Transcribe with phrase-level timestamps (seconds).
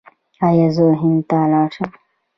[0.47, 1.89] ایا زه هند ته لاړ شم؟